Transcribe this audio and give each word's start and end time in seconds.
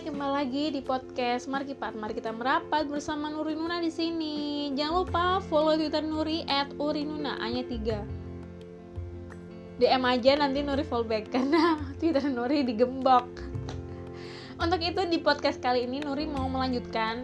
Kembali 0.00 0.32
lagi 0.32 0.64
di 0.72 0.80
podcast 0.80 1.44
Mari. 1.44 1.76
Mari 1.76 2.16
kita 2.16 2.32
merapat 2.32 2.88
bersama 2.88 3.28
Nuri 3.28 3.52
Nuna 3.52 3.84
di 3.84 3.92
sini. 3.92 4.72
Jangan 4.72 5.04
lupa 5.04 5.24
follow 5.44 5.76
Twitter 5.76 6.00
Nuri 6.00 6.40
@urinuna 6.80 7.36
hanya 7.36 7.60
tiga. 7.68 8.00
DM 9.76 10.00
aja 10.08 10.40
nanti 10.40 10.64
Nuri 10.64 10.88
follow 10.88 11.04
back 11.04 11.28
karena 11.36 11.76
Twitter 12.00 12.24
Nuri 12.32 12.64
digembok. 12.64 13.28
Untuk 14.56 14.80
itu 14.80 15.04
di 15.04 15.20
podcast 15.20 15.60
kali 15.60 15.84
ini 15.84 16.00
Nuri 16.00 16.24
mau 16.24 16.48
melanjutkan 16.48 17.20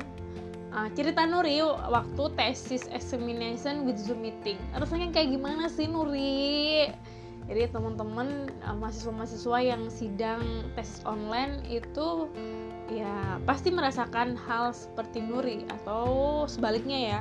uh, 0.76 0.92
cerita 0.92 1.24
Nuri 1.24 1.64
waktu 1.64 2.24
tesis 2.36 2.84
examination 2.92 3.88
with 3.88 3.96
Zoom 3.96 4.20
meeting. 4.20 4.60
Rasanya 4.76 5.16
kayak 5.16 5.32
gimana 5.32 5.72
sih 5.72 5.88
Nuri? 5.88 6.92
Jadi 7.46 7.70
teman-teman 7.70 8.50
uh, 8.66 8.74
mahasiswa-mahasiswa 8.74 9.58
yang 9.62 9.86
sidang 9.86 10.42
tes 10.74 10.98
online 11.06 11.62
itu 11.70 12.26
ya 12.90 13.38
pasti 13.46 13.70
merasakan 13.70 14.34
hal 14.34 14.74
seperti 14.74 15.22
Nuri 15.22 15.62
atau 15.70 16.42
sebaliknya 16.50 16.98
ya. 16.98 17.20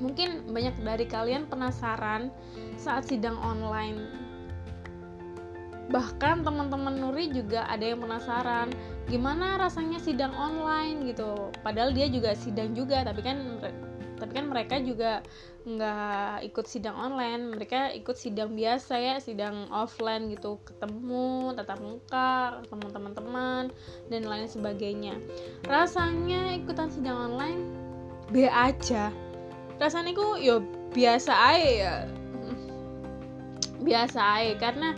Mungkin 0.00 0.48
banyak 0.48 0.80
dari 0.80 1.04
kalian 1.04 1.44
penasaran 1.52 2.32
saat 2.80 3.04
sidang 3.04 3.36
online. 3.44 4.08
Bahkan 5.92 6.40
teman-teman 6.40 6.96
Nuri 6.96 7.28
juga 7.28 7.68
ada 7.68 7.84
yang 7.84 8.00
penasaran 8.00 8.72
gimana 9.12 9.60
rasanya 9.60 10.00
sidang 10.00 10.32
online 10.32 11.12
gitu. 11.12 11.52
Padahal 11.60 11.92
dia 11.92 12.08
juga 12.08 12.32
sidang 12.32 12.72
juga 12.72 13.04
tapi 13.04 13.20
kan 13.20 13.60
tapi 14.20 14.36
kan 14.36 14.46
mereka 14.52 14.76
juga 14.84 15.24
nggak 15.64 16.44
ikut 16.52 16.66
sidang 16.68 16.94
online. 16.94 17.56
Mereka 17.56 17.96
ikut 17.96 18.14
sidang 18.14 18.52
biasa 18.52 19.00
ya 19.00 19.16
sidang 19.16 19.72
offline 19.72 20.28
gitu. 20.28 20.60
Ketemu 20.68 21.56
tatap 21.56 21.80
muka 21.80 22.60
ketemu 22.64 22.86
teman-teman 22.92 23.64
dan 24.12 24.22
lain 24.28 24.46
sebagainya. 24.46 25.16
Rasanya 25.64 26.60
ikutan 26.60 26.92
sidang 26.92 27.32
online 27.32 27.60
B 28.30 28.46
aja. 28.46 29.10
Rasanya 29.80 30.12
ku 30.12 30.36
yo 30.36 30.60
biasa 30.92 31.32
aja 31.32 31.70
ya. 31.72 31.94
Biasa 33.80 34.20
aja 34.20 34.54
karena 34.60 34.94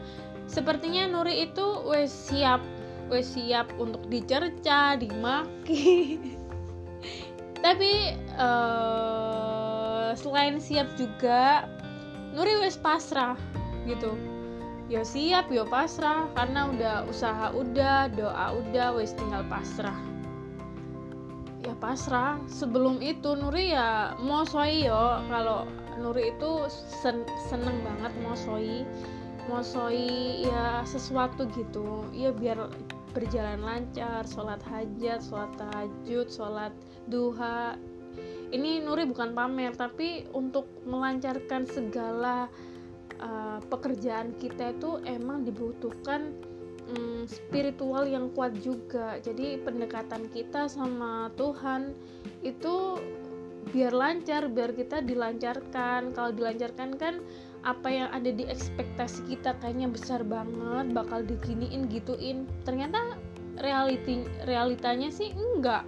sepertinya 0.50 1.06
Nuri 1.06 1.48
itu 1.48 1.64
wes 1.86 2.10
siap 2.10 2.60
wes 3.08 3.32
siap 3.32 3.72
untuk 3.80 4.04
dicerca 4.12 4.98
dimaki 5.00 6.18
tapi 7.62 8.18
uh, 8.36 10.10
selain 10.18 10.58
siap 10.58 10.90
juga 10.98 11.70
Nuri 12.34 12.58
wes 12.60 12.76
pasrah 12.76 13.38
gitu. 13.86 14.18
Ya 14.90 15.06
siap 15.06 15.48
ya 15.48 15.64
pasrah 15.64 16.28
karena 16.36 16.68
udah 16.68 16.96
usaha 17.08 17.54
udah 17.54 18.12
doa 18.12 18.46
udah 18.60 18.98
wes 18.98 19.14
tinggal 19.14 19.46
pasrah. 19.46 19.96
Ya 21.62 21.72
pasrah. 21.78 22.42
Sebelum 22.50 22.98
itu 22.98 23.38
Nuri 23.38 23.72
ya 23.72 24.18
mau 24.18 24.42
soi 24.42 24.84
yo. 24.84 25.22
Kalau 25.30 25.64
Nuri 26.02 26.34
itu 26.34 26.66
sen 26.68 27.22
seneng 27.46 27.78
banget 27.86 28.12
mau 28.26 28.34
soi 28.34 28.82
mau 29.46 29.62
soi 29.62 30.44
ya 30.44 30.82
sesuatu 30.82 31.46
gitu. 31.54 32.04
Ya 32.10 32.34
biar 32.34 32.68
berjalan 33.12 33.60
lancar, 33.60 34.24
sholat 34.24 34.60
hajat, 34.64 35.20
sholat 35.20 35.52
tahajud, 35.60 36.26
sholat 36.28 36.72
duha. 37.06 37.76
Ini 38.52 38.84
Nuri 38.84 39.08
bukan 39.08 39.32
pamer, 39.32 39.72
tapi 39.72 40.28
untuk 40.36 40.68
melancarkan 40.84 41.64
segala 41.64 42.52
uh, 43.20 43.58
pekerjaan 43.72 44.36
kita 44.36 44.76
itu 44.76 45.00
emang 45.08 45.48
dibutuhkan 45.48 46.36
um, 46.92 47.24
spiritual 47.24 48.04
yang 48.04 48.28
kuat 48.36 48.52
juga. 48.60 49.16
Jadi 49.24 49.60
pendekatan 49.64 50.28
kita 50.28 50.68
sama 50.68 51.32
Tuhan 51.40 51.96
itu 52.44 53.00
biar 53.72 53.94
lancar, 53.94 54.52
biar 54.52 54.76
kita 54.76 55.00
dilancarkan. 55.00 56.12
Kalau 56.12 56.30
dilancarkan 56.34 56.98
kan 57.00 57.24
apa 57.62 57.88
yang 57.88 58.08
ada 58.10 58.30
di 58.30 58.42
ekspektasi 58.46 59.26
kita 59.30 59.54
kayaknya 59.62 59.86
besar 59.86 60.26
banget 60.26 60.90
bakal 60.90 61.22
diginiin 61.22 61.86
gituin. 61.86 62.50
Ternyata 62.66 63.18
reality 63.62 64.26
realitanya 64.46 65.08
sih 65.14 65.30
enggak. 65.34 65.86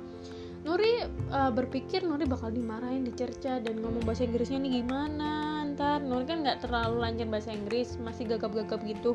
Nuri 0.65 1.05
uh, 1.29 1.53
berpikir 1.53 2.01
Nuri 2.01 2.25
bakal 2.25 2.49
dimarahin 2.49 3.05
dicerca 3.05 3.61
dan 3.61 3.85
ngomong 3.85 4.01
bahasa 4.09 4.25
Inggrisnya 4.25 4.65
nih 4.65 4.81
gimana? 4.81 5.61
Ntar 5.77 6.01
Nuri 6.01 6.25
kan 6.25 6.41
nggak 6.41 6.65
terlalu 6.65 7.05
lancar 7.05 7.29
bahasa 7.29 7.51
Inggris 7.53 8.01
masih 8.01 8.25
gagap-gagap 8.33 8.81
gitu. 8.89 9.13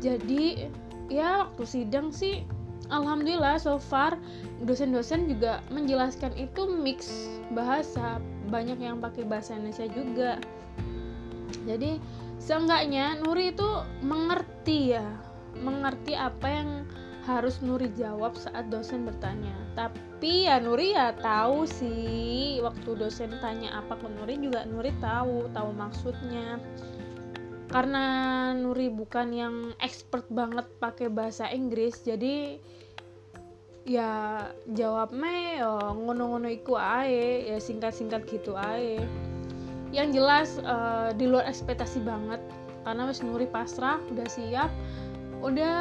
Jadi 0.00 0.70
ya 1.12 1.44
waktu 1.44 1.64
sidang 1.68 2.14
sih 2.14 2.46
Alhamdulillah 2.88 3.60
so 3.60 3.76
far 3.76 4.16
dosen-dosen 4.64 5.28
juga 5.28 5.60
menjelaskan 5.68 6.32
itu 6.40 6.64
mix 6.80 7.28
bahasa. 7.52 8.16
Banyak 8.48 8.80
yang 8.80 9.04
pakai 9.04 9.28
bahasa 9.28 9.52
Indonesia 9.52 9.84
juga 9.92 10.40
jadi 11.66 12.00
seenggaknya 12.38 13.20
Nuri 13.20 13.52
itu 13.52 13.68
mengerti 14.00 14.96
ya 14.96 15.04
mengerti 15.58 16.14
apa 16.14 16.46
yang 16.46 16.70
harus 17.28 17.60
Nuri 17.60 17.92
jawab 17.92 18.32
saat 18.40 18.72
dosen 18.72 19.04
bertanya. 19.04 19.52
Tapi 19.76 20.48
ya 20.48 20.56
Nuri 20.56 20.96
ya 20.96 21.12
tahu 21.12 21.68
sih 21.68 22.56
waktu 22.64 22.96
dosen 22.96 23.36
tanya 23.44 23.84
apa 23.84 24.00
ke 24.00 24.08
Nuri 24.08 24.40
juga 24.40 24.64
Nuri 24.64 24.96
tahu 24.96 25.52
tahu 25.52 25.70
maksudnya. 25.76 26.56
Karena 27.68 28.04
Nuri 28.56 28.88
bukan 28.88 29.28
yang 29.36 29.54
expert 29.84 30.24
banget 30.32 30.64
pakai 30.80 31.12
bahasa 31.12 31.52
Inggris 31.52 32.00
jadi 32.00 32.56
ya 33.84 34.44
jawabnya 34.68 35.64
ya 35.64 35.72
ngono-ngono 35.96 36.48
iku 36.52 36.76
ae 36.76 37.48
ya 37.48 37.56
singkat-singkat 37.56 38.28
gitu 38.28 38.52
ae 38.52 39.00
yang 39.94 40.12
jelas 40.12 40.60
uh, 40.64 41.12
di 41.16 41.28
luar 41.28 41.48
ekspektasi 41.48 42.04
banget. 42.04 42.40
Karena 42.84 43.04
wis 43.08 43.20
Nuri 43.20 43.44
pasrah 43.48 44.00
udah 44.08 44.28
siap 44.28 44.70
udah 45.44 45.78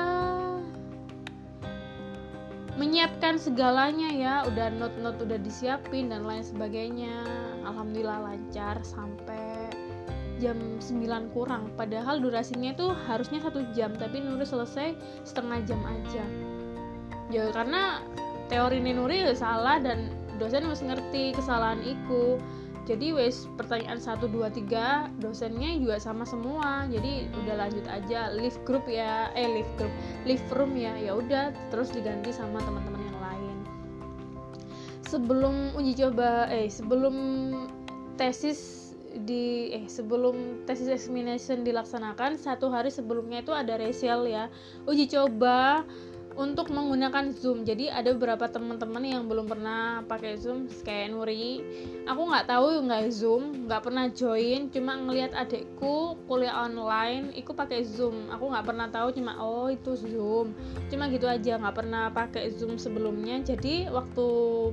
menyiapkan 2.78 3.40
segalanya 3.40 4.10
ya. 4.12 4.36
Udah 4.48 4.72
not-not 4.72 5.20
udah 5.20 5.40
disiapin 5.40 6.12
dan 6.12 6.24
lain 6.24 6.44
sebagainya. 6.44 7.24
Alhamdulillah 7.68 8.24
lancar 8.24 8.80
sampai 8.84 9.72
jam 10.38 10.58
9 10.80 11.34
kurang. 11.34 11.74
Padahal 11.74 12.22
durasinya 12.22 12.72
itu 12.74 12.94
harusnya 13.10 13.42
satu 13.42 13.66
jam 13.74 13.94
tapi 13.98 14.22
Nuri 14.22 14.46
selesai 14.46 14.96
setengah 15.26 15.60
jam 15.66 15.82
aja. 15.84 16.26
Ya 17.28 17.50
karena 17.52 18.00
teori 18.48 18.80
Nuri 18.80 19.28
salah 19.36 19.82
dan 19.82 20.14
dosen 20.38 20.64
harus 20.64 20.86
ngerti 20.86 21.34
kesalahan 21.34 21.82
iku 21.82 22.38
jadi 22.88 23.12
wes 23.12 23.52
pertanyaan 23.60 24.00
1 24.00 24.32
2 24.32 24.48
3 24.64 25.20
dosennya 25.20 25.76
juga 25.76 26.00
sama 26.00 26.24
semua. 26.24 26.88
Jadi 26.88 27.28
udah 27.44 27.68
lanjut 27.68 27.84
aja 27.92 28.32
live 28.32 28.56
group 28.64 28.88
ya. 28.88 29.28
Eh 29.36 29.44
live 29.60 29.72
group 29.76 29.92
live 30.24 30.48
room 30.56 30.72
ya. 30.80 30.96
Ya 30.96 31.12
udah 31.12 31.52
terus 31.68 31.92
diganti 31.92 32.32
sama 32.32 32.64
teman-teman 32.64 33.04
yang 33.04 33.20
lain. 33.20 33.58
Sebelum 35.04 35.76
uji 35.76 36.00
coba 36.00 36.48
eh 36.48 36.72
sebelum 36.72 37.16
tesis 38.16 38.88
di 39.28 39.76
eh 39.76 39.84
sebelum 39.92 40.64
tesis 40.64 40.88
examination 40.88 41.68
dilaksanakan 41.68 42.40
satu 42.40 42.72
hari 42.72 42.88
sebelumnya 42.88 43.44
itu 43.44 43.52
ada 43.52 43.76
resel 43.76 44.32
ya. 44.32 44.48
Uji 44.88 45.12
coba 45.12 45.84
untuk 46.38 46.70
menggunakan 46.70 47.34
Zoom. 47.34 47.66
Jadi 47.66 47.90
ada 47.90 48.14
beberapa 48.14 48.46
teman-teman 48.46 49.02
yang 49.02 49.26
belum 49.26 49.50
pernah 49.50 50.06
pakai 50.06 50.38
Zoom 50.38 50.70
kayak 50.86 51.18
Nuri. 51.18 51.66
Aku 52.06 52.30
nggak 52.30 52.46
tahu 52.46 52.86
nggak 52.86 53.04
Zoom, 53.10 53.66
nggak 53.66 53.82
pernah 53.82 54.06
join, 54.14 54.70
cuma 54.70 55.02
ngelihat 55.02 55.34
adekku 55.34 56.14
kuliah 56.30 56.54
online, 56.70 57.34
ikut 57.34 57.58
pakai 57.58 57.82
Zoom. 57.82 58.30
Aku 58.30 58.54
nggak 58.54 58.70
pernah 58.70 58.88
tahu 58.94 59.18
cuma 59.18 59.34
oh 59.42 59.68
itu 59.74 59.98
Zoom. 59.98 60.54
Cuma 60.94 61.10
gitu 61.10 61.26
aja, 61.26 61.58
nggak 61.58 61.76
pernah 61.76 62.14
pakai 62.14 62.54
Zoom 62.54 62.78
sebelumnya. 62.78 63.42
Jadi 63.42 63.90
waktu 63.90 64.26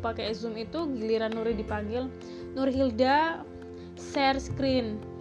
pakai 0.05 0.37
Zoom 0.37 0.61
itu 0.61 0.85
giliran 1.01 1.33
Nuri 1.33 1.57
dipanggil, 1.57 2.13
Nuri 2.53 2.77
Hilda 2.77 3.41
share 3.97 4.37
screen 4.37 5.14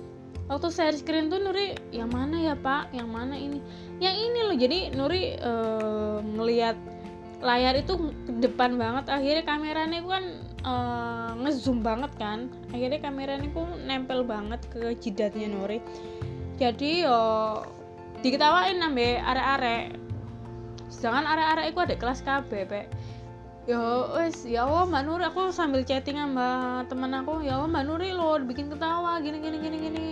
waktu 0.47 0.67
share 0.71 0.97
screen 0.97 1.31
tuh 1.31 1.39
Nuri 1.39 1.75
yang 1.95 2.11
mana 2.11 2.39
ya 2.39 2.55
pak? 2.57 2.91
Yang 2.91 3.09
mana 3.09 3.35
ini? 3.35 3.59
Yang 3.99 4.15
ini 4.19 4.39
loh. 4.43 4.55
Jadi 4.57 4.79
Nuri 4.95 5.23
uh, 5.39 6.19
ngelihat 6.23 6.77
layar 7.43 7.75
itu 7.79 8.11
depan 8.39 8.75
banget. 8.79 9.11
Akhirnya 9.11 9.43
kameranya 9.43 9.99
kan 10.03 10.25
uh, 10.63 11.31
ngezoom 11.43 11.83
banget 11.83 12.11
kan. 12.15 12.51
Akhirnya 12.71 12.99
kameranya 12.99 13.47
ku 13.51 13.63
nempel 13.83 14.23
banget 14.23 14.63
ke 14.71 14.95
jidatnya 14.99 15.51
Nuri. 15.51 15.79
Jadi 16.59 17.03
yo 17.03 17.19
diketawain 18.23 18.79
nambe 18.79 19.19
are-are 19.19 19.91
sedangkan 20.87 21.27
are-are 21.27 21.67
itu 21.67 21.79
ada 21.83 21.95
kelas 21.99 22.23
KB 22.23 22.71
ya 23.63 23.79
wes 24.19 24.43
ya 24.43 24.67
Allah 24.67 24.83
mbak 24.91 25.03
Nuri 25.07 25.23
aku 25.23 25.47
sambil 25.55 25.87
chatting 25.87 26.19
sama 26.19 26.83
temen 26.91 27.15
aku 27.15 27.39
ya 27.39 27.55
Allah 27.55 27.71
mbak 27.71 27.83
Nuri 27.87 28.11
lo 28.11 28.35
bikin 28.43 28.67
ketawa 28.67 29.23
gini 29.23 29.39
gini 29.39 29.57
gini 29.59 29.77
gini. 29.79 30.07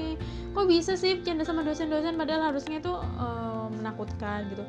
Kok 0.56 0.68
bisa 0.68 0.95
sih 0.95 1.19
bercanda 1.19 1.44
sama 1.44 1.63
dosen-dosen 1.63 2.15
padahal 2.15 2.51
harusnya 2.51 2.80
itu 2.80 2.92
uh, 2.95 3.68
menakutkan 3.71 4.48
gitu. 4.51 4.63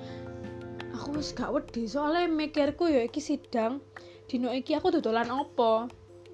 Aku 0.99 1.15
wis 1.15 1.31
gak 1.35 1.51
wedi 1.55 1.87
soalnya 1.87 2.27
mikirku 2.27 2.91
ya 2.91 3.07
iki 3.07 3.23
sidang 3.23 3.83
dino 4.27 4.51
iki 4.51 4.75
aku 4.75 4.95
dodolan 4.95 5.31
opo 5.31 5.87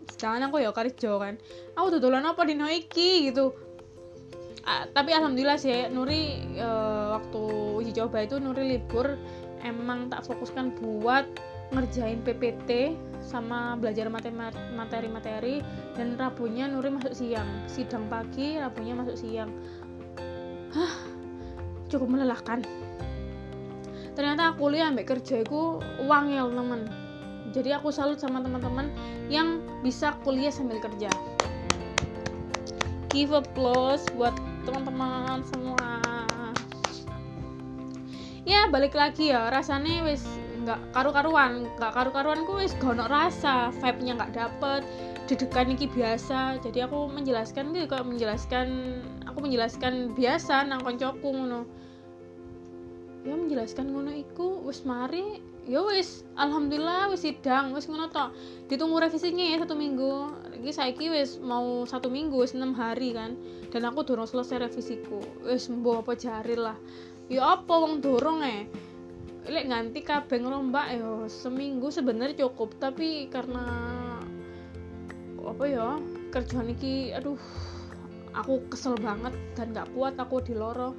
sedangkan 0.08 0.48
aku 0.48 0.64
ya 0.64 0.72
kerja 0.72 1.20
kan. 1.20 1.36
Aku 1.76 1.92
dodolan 1.92 2.24
apa 2.24 2.48
dino 2.48 2.64
iki 2.64 3.28
gitu. 3.28 3.52
Uh, 4.64 4.84
tapi 4.96 5.12
alhamdulillah 5.12 5.60
sih 5.60 5.88
Nuri 5.92 6.40
uh, 6.56 7.20
waktu 7.20 7.40
uji 7.84 7.92
coba 7.92 8.24
itu 8.24 8.40
Nuri 8.40 8.72
libur 8.72 9.20
emang 9.64 10.08
tak 10.08 10.24
fokuskan 10.24 10.76
buat 10.80 11.28
ngerjain 11.72 12.24
PPT 12.24 12.96
sama 13.20 13.76
belajar 13.76 14.08
materi-materi 14.08 15.60
dan 15.92 16.16
Rabunya 16.16 16.68
Nuri 16.70 16.88
masuk 16.94 17.12
siang. 17.12 17.48
Sidang 17.68 18.08
pagi 18.08 18.56
Rabunya 18.56 18.96
masuk 18.96 19.16
siang. 19.16 19.52
Hah, 20.72 20.94
cukup 21.92 22.08
melelahkan. 22.08 22.64
Ternyata 24.16 24.56
kuliah 24.58 24.90
ambek 24.90 25.14
kerja 25.14 25.46
itu 25.46 25.78
uang 26.02 26.24
ya 26.34 26.42
temen 26.48 27.08
jadi 27.48 27.80
aku 27.80 27.88
salut 27.88 28.20
sama 28.20 28.44
teman-teman 28.44 28.92
yang 29.32 29.64
bisa 29.80 30.12
kuliah 30.20 30.52
sambil 30.52 30.76
kerja. 30.84 31.08
Give 33.08 33.32
applause 33.32 34.04
buat 34.12 34.36
teman-teman 34.68 35.40
semua. 35.48 35.80
Ya 38.44 38.68
balik 38.68 38.92
lagi 38.92 39.32
ya. 39.32 39.48
Rasanya 39.48 40.04
wis 40.04 40.24
nggak 40.68 40.92
karu-karuan 40.92 41.64
nggak 41.80 41.92
karu-karuan 41.96 42.44
ku 42.44 42.60
wis 42.60 42.76
gono 42.76 43.08
rasa 43.08 43.72
vibe 43.80 44.04
nya 44.04 44.12
nggak 44.20 44.36
dapet 44.36 44.84
dedekan 45.28 45.68
iki 45.72 45.86
biasa. 45.92 46.60
Jadi 46.64 46.84
aku 46.84 47.08
menjelaskan 47.12 47.76
gitu 47.76 47.86
kok 47.88 48.04
menjelaskan 48.08 48.68
aku 49.28 49.38
menjelaskan 49.44 50.16
biasa 50.16 50.68
nang 50.68 50.84
koncoku 50.84 51.28
ngono. 51.28 51.68
Ya 53.28 53.36
menjelaskan 53.36 53.92
ngono 53.92 54.12
iku 54.12 54.64
wis 54.64 54.84
mari 54.88 55.44
ya 55.68 55.84
wis 55.84 56.24
alhamdulillah 56.40 57.12
wis 57.12 57.28
sidang 57.28 57.76
wis 57.76 57.88
ngono 57.88 58.08
tok. 58.08 58.32
Ditunggu 58.72 59.04
revisinya 59.04 59.44
ya 59.44 59.60
satu 59.60 59.76
minggu. 59.76 60.32
Lagi 60.52 60.72
saiki 60.72 61.12
wis 61.12 61.36
mau 61.40 61.84
satu 61.84 62.08
minggu 62.08 62.40
wis 62.40 62.56
enam 62.56 62.72
hari 62.72 63.12
kan. 63.12 63.36
Dan 63.68 63.84
aku 63.84 64.04
dorong 64.04 64.28
selesai 64.28 64.64
revisiku. 64.64 65.20
Wis 65.44 65.68
mbo 65.68 66.00
apa 66.00 66.16
jari 66.16 66.56
lah. 66.56 66.76
Ya 67.28 67.56
apa 67.56 67.72
wong 67.76 68.00
dorong 68.00 68.40
eh 68.40 68.64
lek 69.48 69.64
nganti 69.68 70.00
kabeh 70.04 70.38
ngerombak 70.44 70.86
ya 70.92 71.26
seminggu 71.26 71.88
sebenarnya 71.88 72.46
cukup. 72.46 72.76
Tapi 72.76 73.32
karena 73.32 73.64
apa 75.40 75.64
ya 75.64 75.96
kerjaan 76.28 76.68
iki 76.68 77.16
aduh 77.16 77.40
aku 78.36 78.68
kesel 78.68 78.94
banget 79.00 79.32
dan 79.56 79.72
gak 79.72 79.88
kuat 79.96 80.14
aku 80.20 80.44
di 80.44 80.52
loro. 80.52 80.92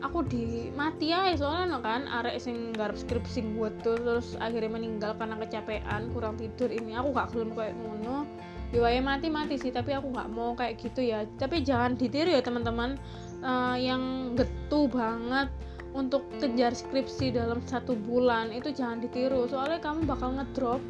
Aku 0.00 0.24
di 0.24 0.72
mati 0.72 1.12
ya 1.12 1.28
soalnya 1.36 1.76
no 1.76 1.78
kan 1.84 2.08
arek 2.08 2.40
sing 2.40 2.72
garap 2.72 2.96
skripsi 2.96 3.44
buat 3.52 3.84
tuh 3.84 4.00
terus 4.00 4.32
akhirnya 4.40 4.80
meninggal 4.80 5.12
karena 5.20 5.36
kecapean 5.36 6.08
kurang 6.16 6.40
tidur. 6.40 6.72
Ini 6.72 6.96
aku 6.96 7.12
gak 7.12 7.28
belum 7.36 7.52
kayak 7.52 7.76
ngono. 7.76 8.24
Ya 8.70 8.86
mati 9.02 9.26
mati 9.28 9.58
sih 9.58 9.74
tapi 9.74 9.90
aku 9.90 10.14
nggak 10.14 10.30
mau 10.30 10.54
kayak 10.54 10.78
gitu 10.78 11.02
ya. 11.02 11.26
Tapi 11.36 11.66
jangan 11.66 11.98
ditiru 11.98 12.32
ya 12.32 12.40
teman-teman. 12.40 12.96
Uh, 13.40 13.72
yang 13.80 14.36
getu 14.36 14.84
banget 14.86 15.48
untuk 15.90 16.22
kejar 16.38 16.70
skripsi 16.70 17.34
dalam 17.34 17.58
satu 17.66 17.98
bulan 17.98 18.54
itu 18.54 18.70
jangan 18.70 19.02
ditiru. 19.02 19.50
Soalnya 19.50 19.82
kamu 19.82 20.06
bakal 20.06 20.38
ngedrop 20.38 20.82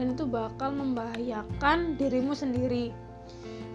dan 0.00 0.16
itu 0.16 0.24
bakal 0.24 0.72
membahayakan 0.72 1.96
dirimu 2.00 2.32
sendiri. 2.32 2.92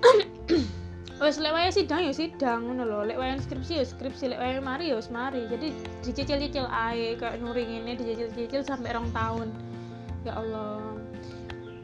Wes 1.21 1.37
lek 1.37 1.53
wae 1.53 1.69
sidang 1.69 2.01
ya 2.01 2.13
sidang 2.17 2.65
ngono 2.65 2.81
lho. 2.81 2.99
Lek 3.05 3.17
skripsi 3.45 3.77
ya 3.77 3.85
skripsi 3.85 4.33
lek 4.33 4.41
mari 4.65 4.89
ya 4.89 4.97
mari. 5.13 5.45
Jadi 5.45 5.69
dicicil-cicil 6.01 6.65
ae 6.65 7.13
kayak 7.13 7.37
nuri 7.37 7.61
ini 7.61 7.93
dicicil-cicil 7.93 8.65
sampai 8.65 8.97
rong 8.97 9.13
tahun. 9.13 9.53
Ya 10.25 10.33
Allah. 10.41 10.97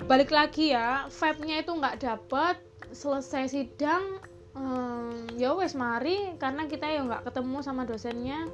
Balik 0.10 0.34
lagi 0.34 0.74
ya 0.74 1.06
vibe-nya 1.06 1.62
itu 1.62 1.72
nggak 1.78 2.02
dapet. 2.02 2.58
Selesai 2.90 3.52
sidang 3.52 4.26
um, 4.58 5.14
ya 5.38 5.54
wes 5.54 5.78
mari 5.78 6.34
karena 6.42 6.66
kita 6.66 6.90
ya 6.90 7.06
nggak 7.06 7.30
ketemu 7.30 7.58
sama 7.62 7.86
dosennya 7.86 8.50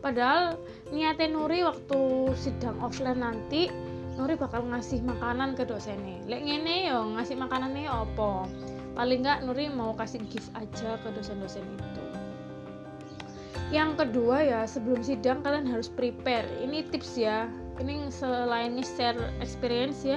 padahal 0.00 0.60
niatnya 0.92 1.28
Nuri 1.32 1.64
waktu 1.66 2.32
sidang 2.36 2.78
offline 2.80 3.20
nanti 3.20 3.68
Nuri 4.16 4.32
bakal 4.36 4.64
ngasih 4.72 5.04
makanan 5.04 5.52
ke 5.56 5.68
dosennya. 5.68 6.24
Lek 6.24 6.40
ngene 6.40 6.88
yo 6.88 7.04
ngasih 7.16 7.36
makanannya 7.36 7.84
apa? 7.84 8.48
Paling 8.96 9.20
nggak 9.20 9.44
Nuri 9.44 9.68
mau 9.68 9.92
kasih 9.92 10.24
gift 10.32 10.48
aja 10.56 10.96
ke 11.04 11.08
dosen-dosen 11.12 11.60
itu. 11.60 12.04
Yang 13.68 14.00
kedua 14.00 14.40
ya 14.40 14.60
sebelum 14.64 15.04
sidang 15.04 15.44
kalian 15.44 15.68
harus 15.68 15.92
prepare. 15.92 16.48
Ini 16.64 16.88
tips 16.88 17.20
ya. 17.20 17.50
Ini 17.76 18.08
selain 18.08 18.72
ini 18.72 18.84
share 18.88 19.20
experience 19.44 20.00
ya 20.00 20.16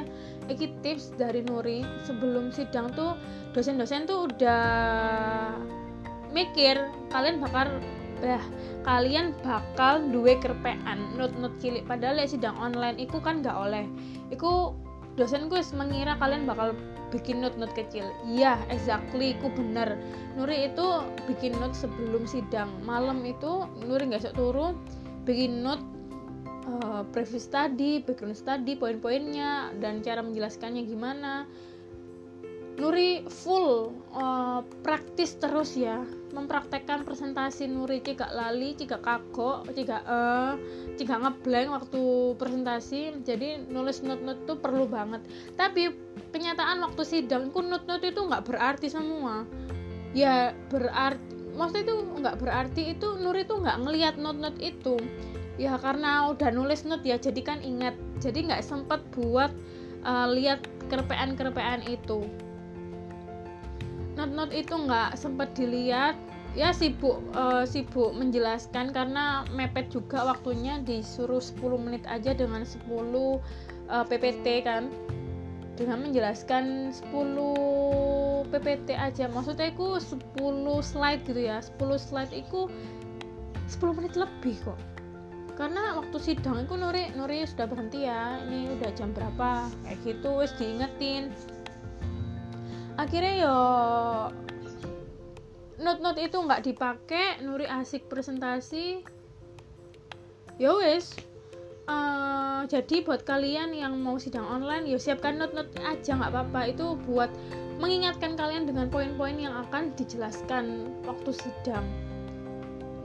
ini 0.50 0.74
tips 0.82 1.14
dari 1.16 1.46
Nuri. 1.46 1.86
Sebelum 2.08 2.50
sidang 2.50 2.90
tuh 2.98 3.14
dosen-dosen 3.54 4.10
tuh 4.10 4.32
udah 4.32 4.64
mikir 6.34 6.90
kalian 7.14 7.42
bakal 7.42 7.68
bah 8.20 8.44
kalian 8.84 9.36
bakal 9.42 10.04
duwe 10.12 10.36
kerpean. 10.40 11.16
Not-not 11.16 11.56
cilik 11.60 11.88
padahal 11.88 12.20
ya 12.20 12.28
sidang 12.28 12.56
online 12.60 13.00
itu 13.00 13.18
kan 13.20 13.42
nggak 13.44 13.56
oleh. 13.56 13.88
Itu 14.32 14.76
dosen 15.20 15.52
gue 15.52 15.60
mengira 15.76 16.16
kalian 16.20 16.48
bakal 16.48 16.72
bikin 17.10 17.42
note-note 17.42 17.74
kecil. 17.74 18.06
Iya 18.24 18.60
exactly 18.70 19.36
ku 19.42 19.50
bener. 19.52 19.98
Nuri 20.38 20.70
itu 20.70 21.04
bikin 21.26 21.58
note 21.58 21.76
sebelum 21.76 22.24
sidang. 22.30 22.70
Malam 22.86 23.26
itu 23.26 23.66
Nuri 23.84 24.14
nggak 24.14 24.30
sok 24.30 24.38
turu 24.38 24.78
bikin 25.26 25.66
note 25.66 25.84
uh, 26.70 27.02
previous 27.12 27.50
study 27.50 28.02
background 28.06 28.38
study 28.38 28.78
poin-poinnya 28.78 29.74
dan 29.82 30.06
cara 30.06 30.22
menjelaskannya 30.22 30.86
gimana. 30.86 31.50
Nuri 32.80 33.28
full 33.28 33.92
uh, 34.16 34.64
praktis 34.86 35.36
terus 35.36 35.76
ya 35.76 36.00
mempraktekkan 36.30 37.02
presentasi 37.04 37.66
Nuri 37.66 38.02
jika 38.06 38.30
lali 38.30 38.78
jika 38.78 39.02
kagok 39.02 39.66
jika 39.74 40.02
eh 40.06 40.54
jika 40.96 41.18
ngeblank 41.18 41.70
waktu 41.74 42.02
presentasi. 42.38 43.22
Jadi 43.26 43.70
nulis 43.70 44.02
note-note 44.06 44.46
tuh 44.46 44.58
perlu 44.62 44.86
banget. 44.86 45.26
Tapi 45.58 45.94
kenyataan 46.32 46.82
waktu 46.86 47.04
sidang 47.06 47.50
ku 47.50 47.66
note-note 47.66 48.06
itu 48.06 48.22
nggak 48.22 48.46
berarti 48.46 48.88
semua. 48.90 49.46
Ya 50.14 50.54
berarti 50.70 51.22
maksudnya 51.58 51.92
itu 51.92 51.96
nggak 52.24 52.38
berarti 52.40 52.82
itu 52.96 53.08
Nuri 53.20 53.44
tuh 53.44 53.62
nggak 53.62 53.78
ngelihat 53.84 54.16
note-note 54.22 54.60
itu. 54.62 54.96
Ya 55.60 55.76
karena 55.76 56.32
udah 56.32 56.50
nulis 56.56 56.88
note 56.88 57.04
ya 57.04 57.20
jadi 57.20 57.42
kan 57.44 57.60
ingat. 57.60 57.98
Jadi 58.24 58.48
nggak 58.48 58.64
sempet 58.64 59.04
buat 59.12 59.52
uh, 60.06 60.28
lihat 60.32 60.64
kerpean-kerpean 60.90 61.86
itu 61.86 62.26
not-not 64.20 64.52
itu 64.52 64.76
nggak 64.76 65.16
sempat 65.16 65.56
dilihat. 65.56 66.20
Ya 66.58 66.76
sibuk 66.76 67.24
uh, 67.38 67.64
sibuk 67.64 68.12
menjelaskan 68.12 68.92
karena 68.92 69.48
mepet 69.54 69.94
juga 69.94 70.28
waktunya 70.28 70.82
disuruh 70.84 71.40
10 71.40 71.62
menit 71.80 72.04
aja 72.10 72.36
dengan 72.36 72.68
10 72.68 72.84
uh, 72.92 73.40
PPT 74.04 74.68
kan. 74.68 74.92
Dengan 75.80 76.04
menjelaskan 76.04 76.92
10 76.92 78.52
PPT 78.52 79.00
aja. 79.00 79.32
Maksudnya 79.32 79.72
itu 79.72 79.96
10 79.96 80.36
slide 80.84 81.24
gitu 81.24 81.42
ya. 81.48 81.64
10 81.64 81.80
slide 81.96 82.34
itu 82.36 82.68
10 83.72 83.96
menit 83.96 84.20
lebih 84.20 84.60
kok. 84.68 84.80
Karena 85.56 85.92
waktu 85.96 86.18
sidang 86.24 86.64
itu 86.64 86.76
Nuri 86.80 87.12
Nuri 87.16 87.46
sudah 87.48 87.68
berhenti 87.68 88.08
ya. 88.10 88.42
Ini 88.44 88.80
udah 88.80 88.92
jam 88.96 89.12
berapa? 89.16 89.68
Kayak 89.86 89.98
gitu 90.04 90.30
wes 90.40 90.52
diingetin 90.58 91.32
akhirnya 93.00 93.34
yo 93.48 93.58
note-note 95.80 96.20
itu 96.20 96.36
nggak 96.36 96.62
dipakai 96.68 97.40
Nuri 97.40 97.64
asik 97.64 98.12
presentasi. 98.12 99.00
Ya 100.60 100.76
wes 100.76 101.16
uh, 101.88 102.68
jadi 102.68 103.00
buat 103.08 103.24
kalian 103.24 103.72
yang 103.72 103.96
mau 104.04 104.20
sidang 104.20 104.44
online 104.44 104.92
ya 104.92 105.00
siapkan 105.00 105.40
note-note 105.40 105.72
aja 105.80 106.20
nggak 106.20 106.32
apa-apa. 106.36 106.76
Itu 106.76 107.00
buat 107.08 107.32
mengingatkan 107.80 108.36
kalian 108.36 108.68
dengan 108.68 108.92
poin-poin 108.92 109.40
yang 109.40 109.56
akan 109.56 109.96
dijelaskan 109.96 110.92
waktu 111.08 111.32
sidang. 111.32 111.88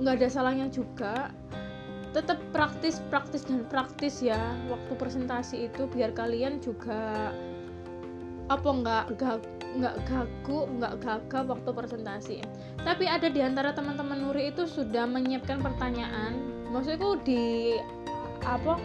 Nggak 0.02 0.18
ada 0.18 0.28
salahnya 0.28 0.66
juga. 0.74 1.30
Tetap 2.10 2.42
praktis 2.50 2.98
praktis 3.10 3.46
dan 3.46 3.62
praktis 3.70 4.18
ya 4.18 4.38
waktu 4.66 4.98
presentasi 4.98 5.70
itu 5.70 5.86
biar 5.86 6.10
kalian 6.14 6.58
juga 6.58 7.30
apa 8.50 8.68
nggak 8.70 9.04
nggak 9.74 10.06
gagu 10.06 10.70
nggak 10.78 10.94
gagap 11.02 11.44
waktu 11.50 11.70
presentasi. 11.74 12.36
Tapi 12.82 13.04
ada 13.10 13.26
di 13.26 13.40
antara 13.42 13.74
teman-teman 13.74 14.22
Nuri 14.22 14.54
itu 14.54 14.64
sudah 14.70 15.04
menyiapkan 15.06 15.58
pertanyaan. 15.58 16.38
Maksudku 16.70 17.22
di 17.26 17.74
apa 18.46 18.78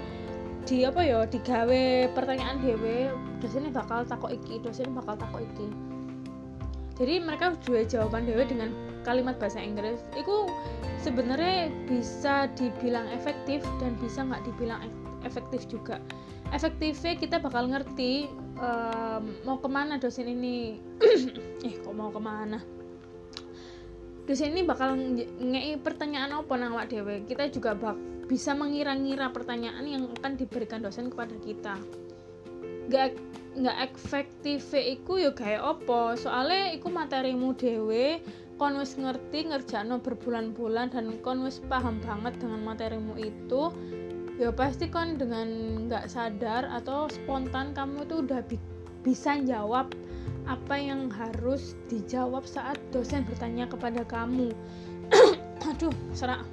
di 0.66 0.86
apa 0.86 1.02
ya 1.02 1.26
digawe 1.26 2.14
pertanyaan 2.14 2.62
dewe 2.62 3.10
dosennya 3.42 3.74
bakal 3.74 4.06
takut 4.06 4.34
iki 4.34 4.62
dosen 4.62 4.94
bakal 4.94 5.18
takut 5.18 5.46
iki. 5.46 5.68
Jadi 7.00 7.16
mereka 7.24 7.56
juga 7.64 7.88
jawaban 7.88 8.28
dewe 8.28 8.44
dengan 8.44 8.76
kalimat 9.08 9.40
bahasa 9.40 9.64
Inggris. 9.64 10.04
Itu 10.20 10.52
sebenarnya 11.00 11.72
bisa 11.88 12.52
dibilang 12.60 13.08
efektif 13.16 13.64
dan 13.80 13.96
bisa 14.04 14.28
nggak 14.28 14.44
dibilang 14.44 14.84
efektif 15.24 15.64
juga. 15.72 16.04
Efektifnya 16.52 17.16
kita 17.16 17.38
bakal 17.40 17.72
ngerti 17.72 18.28
um, 18.60 19.24
mau 19.48 19.58
ke 19.58 19.70
mana 19.72 19.98
dosen 19.98 20.28
ini? 20.28 20.78
Eh 21.68 21.76
kok 21.80 21.96
mau 21.96 22.12
ke 22.12 22.22
mana? 22.22 22.60
Dosen 24.28 24.54
ini 24.54 24.62
bakal 24.64 24.96
ngei 25.42 25.76
pertanyaan 25.82 26.36
apa 26.38 26.54
nang 26.56 26.78
wak 26.78 26.94
dewe 26.94 27.26
kita 27.26 27.50
juga 27.50 27.74
bak 27.74 27.98
bisa 28.30 28.54
mengira-ngira 28.54 29.34
pertanyaan 29.34 29.84
yang 29.90 30.06
akan 30.22 30.38
diberikan 30.38 30.86
dosen 30.86 31.10
kepada 31.10 31.34
kita. 31.42 31.76
Gak 32.94 33.18
nggak 33.60 33.78
efektif 33.92 34.72
iku 34.78 35.18
ya 35.18 35.34
kayak 35.34 35.66
opo 35.66 36.14
soalnya 36.14 36.70
iku 36.72 36.94
materimu 36.94 37.58
dewe 37.58 38.22
kon 38.62 38.78
wis 38.78 38.94
ngerti 39.00 39.50
ngerjano 39.50 39.98
berbulan-bulan 40.04 40.94
dan 40.94 41.18
kon 41.26 41.42
wis 41.42 41.58
paham 41.66 41.98
banget 42.04 42.38
dengan 42.38 42.62
materimu 42.64 43.18
itu 43.18 43.74
ya 44.40 44.56
pasti 44.56 44.88
kon 44.88 45.20
dengan 45.20 45.48
nggak 45.92 46.08
sadar 46.08 46.64
atau 46.72 47.12
spontan 47.12 47.76
kamu 47.76 48.08
tuh 48.08 48.24
udah 48.24 48.40
bi 48.48 48.56
bisa 49.04 49.36
jawab 49.44 49.92
apa 50.48 50.76
yang 50.80 51.12
harus 51.12 51.76
dijawab 51.92 52.48
saat 52.48 52.80
dosen 52.96 53.28
bertanya 53.28 53.68
kepada 53.68 54.02
kamu. 54.08 54.56
Aduh 55.70 55.94
serak. 56.16 56.48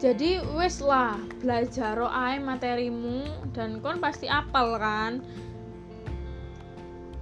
Jadi 0.00 0.40
wes 0.56 0.80
lah 0.80 1.20
belajar 1.44 1.98
ae 1.98 2.40
materimu 2.40 3.28
dan 3.52 3.84
kon 3.84 4.00
pasti 4.00 4.30
apal 4.30 4.80
kan? 4.80 5.20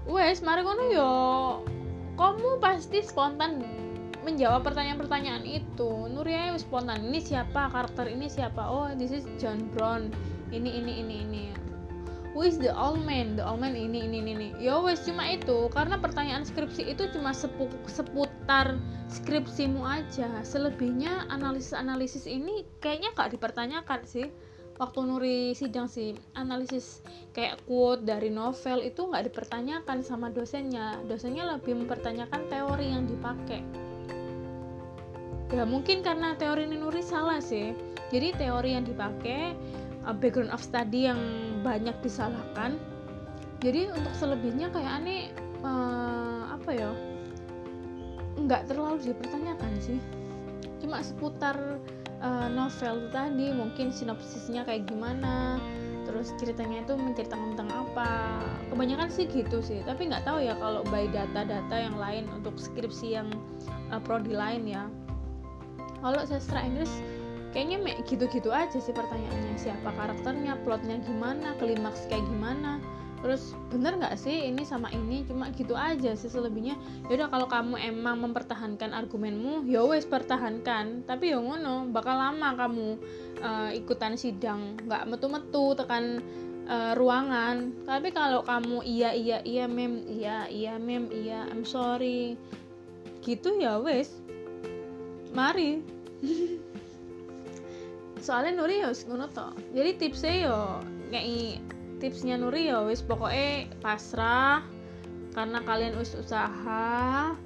Wes 0.07 0.47
mari 0.47 0.63
kono 0.63 0.85
yo. 0.95 1.15
Kamu 2.17 2.63
pasti 2.63 3.03
spontan 3.03 3.61
menjawab 4.27 4.67
pertanyaan-pertanyaan 4.67 5.47
itu. 5.47 6.11
Nuria 6.11 6.51
spontan 6.59 7.07
ini 7.07 7.23
siapa? 7.23 7.71
Karakter 7.71 8.11
ini 8.11 8.27
siapa? 8.27 8.67
Oh 8.67 8.91
this 8.99 9.15
is 9.15 9.23
John 9.39 9.71
Brown. 9.71 10.11
Ini 10.51 10.67
ini 10.83 10.93
ini 10.99 11.17
ini. 11.23 11.45
Who 12.35 12.43
is 12.43 12.59
the 12.59 12.75
old 12.75 13.01
man? 13.07 13.39
The 13.39 13.47
old 13.47 13.63
man 13.63 13.79
ini 13.79 14.03
ini 14.05 14.21
ini 14.21 14.51
ya 14.59 14.83
wes 14.83 15.07
cuma 15.07 15.31
itu. 15.31 15.71
Karena 15.71 15.97
pertanyaan 16.03 16.43
skripsi 16.43 16.91
itu 16.91 17.07
cuma 17.15 17.31
sepu, 17.31 17.71
seputar 17.87 18.75
skripsimu 19.09 19.87
aja. 19.87 20.43
Selebihnya 20.43 21.31
analisis-analisis 21.31 22.27
ini 22.27 22.67
kayaknya 22.83 23.15
gak 23.15 23.31
dipertanyakan 23.31 24.03
sih. 24.05 24.27
Waktu 24.77 25.09
Nuri 25.09 25.41
sidang 25.57 25.89
sih 25.89 26.13
analisis 26.37 27.01
kayak 27.33 27.65
quote 27.65 28.05
dari 28.05 28.29
novel 28.29 28.85
itu 28.85 29.09
nggak 29.09 29.33
dipertanyakan 29.33 30.05
sama 30.05 30.29
dosennya. 30.29 31.01
Dosennya 31.09 31.57
lebih 31.57 31.81
mempertanyakan 31.81 32.53
teori 32.53 32.93
yang 32.93 33.09
dipakai 33.09 33.87
ya 35.55 35.63
mungkin 35.63 36.03
karena 36.03 36.35
teori 36.35 36.67
Nuri 36.67 37.03
salah 37.03 37.39
sih. 37.39 37.75
Jadi 38.11 38.35
teori 38.39 38.75
yang 38.75 38.87
dipakai 38.87 39.55
uh, 40.07 40.15
background 40.15 40.51
of 40.51 40.63
study 40.63 41.11
yang 41.11 41.19
banyak 41.63 41.95
disalahkan. 42.03 42.79
Jadi 43.63 43.91
untuk 43.91 44.15
selebihnya 44.15 44.71
kayak 44.71 44.93
aneh 45.03 45.31
uh, 45.63 46.55
apa 46.55 46.71
ya? 46.75 46.91
Nggak 48.39 48.71
terlalu 48.71 49.03
dipertanyakan 49.03 49.73
sih. 49.83 49.99
Cuma 50.83 51.03
seputar 51.03 51.57
uh, 52.23 52.49
novel 52.51 53.11
tadi 53.11 53.51
mungkin 53.55 53.91
sinopsisnya 53.91 54.67
kayak 54.67 54.87
gimana 54.91 55.59
terus 56.07 56.31
ceritanya 56.39 56.87
itu 56.87 56.95
menceritakan 56.95 57.59
tentang 57.59 57.71
apa. 57.87 58.39
Kebanyakan 58.71 59.11
sih 59.11 59.27
gitu 59.27 59.59
sih. 59.59 59.83
Tapi 59.83 60.07
nggak 60.07 60.23
tahu 60.23 60.39
ya 60.39 60.55
kalau 60.59 60.87
by 60.87 61.11
data-data 61.11 61.75
yang 61.75 61.99
lain 61.99 62.31
untuk 62.31 62.55
skripsi 62.55 63.19
yang 63.19 63.27
uh, 63.91 63.99
prodi 63.99 64.31
lain 64.31 64.71
ya 64.71 64.87
kalau 66.01 66.23
sastra 66.25 66.63
Inggris 66.65 66.91
kayaknya 67.57 67.97
gitu-gitu 68.05 68.53
aja 68.53 68.77
sih 68.77 68.93
pertanyaannya. 68.93 69.57
Siapa 69.57 69.89
karakternya 69.97 70.61
plotnya 70.61 71.01
gimana 71.01 71.57
klimaks 71.57 72.05
kayak 72.11 72.25
gimana. 72.29 72.77
Terus 73.25 73.57
bener 73.73 73.97
nggak 73.97 74.15
sih 74.21 74.53
ini 74.53 74.63
sama 74.63 74.93
ini? 74.93 75.25
Cuma 75.25 75.49
gitu 75.57 75.73
aja 75.73 76.13
sih 76.13 76.29
selebihnya. 76.29 76.77
Yaudah 77.09 77.33
kalau 77.33 77.49
kamu 77.49 77.81
emang 77.81 78.21
mempertahankan 78.29 78.93
argumenmu 78.93 79.65
ya 79.65 79.83
wes 79.89 80.05
pertahankan. 80.05 81.09
Tapi 81.09 81.33
ya 81.33 81.41
ngono 81.41 81.89
bakal 81.91 82.21
lama 82.21 82.55
kamu 82.55 82.89
uh, 83.41 83.71
ikutan 83.73 84.21
sidang. 84.21 84.77
Nggak 84.85 85.09
metu-metu 85.09 85.73
tekan 85.81 86.21
uh, 86.69 86.93
ruangan. 86.93 87.73
Tapi 87.89 88.13
kalau 88.13 88.45
kamu 88.45 88.85
iya 88.85 89.17
iya 89.17 89.41
iya 89.49 89.65
mem 89.65 90.05
iya 90.07 90.45
iya 90.53 90.77
mem 90.77 91.09
iya 91.09 91.49
I'm 91.49 91.65
sorry 91.65 92.37
gitu 93.27 93.59
ya 93.59 93.83
wes 93.83 94.23
mari. 95.33 95.83
Soalnya 98.27 98.63
Nuri 98.63 98.83
ya 98.83 98.91
ngono 99.07 99.27
to. 99.31 99.49
Jadi 99.77 99.91
tipsnya 99.99 100.35
yo 100.51 100.59
kayak 101.15 101.63
tipsnya 102.03 102.37
Nuri 102.37 102.69
ya 102.69 102.83
wis 102.83 103.01
pokoknya 103.01 103.71
pasrah 103.81 104.67
karena 105.37 105.61
kalian 105.63 105.95
wis 106.01 106.17
usaha 106.17 107.37